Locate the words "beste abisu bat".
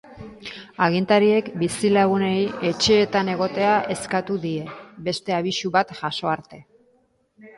5.09-5.93